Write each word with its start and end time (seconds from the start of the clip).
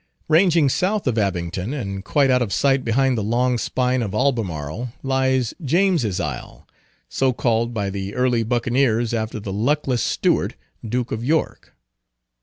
Ranging 0.27 0.67
south 0.67 1.05
of 1.05 1.19
Abington, 1.19 1.75
and 1.75 2.03
quite 2.03 2.31
out 2.31 2.41
of 2.41 2.51
sight 2.51 2.83
behind 2.83 3.15
the 3.15 3.23
long 3.23 3.59
spine 3.59 4.01
of 4.01 4.15
Albemarle, 4.15 4.91
lies 5.03 5.53
James's 5.63 6.19
Isle, 6.19 6.67
so 7.07 7.33
called 7.33 7.71
by 7.71 7.91
the 7.91 8.15
early 8.15 8.41
Buccaneers 8.41 9.13
after 9.13 9.39
the 9.39 9.53
luckless 9.53 10.01
Stuart, 10.01 10.55
Duke 10.83 11.11
of 11.11 11.23
York. 11.23 11.75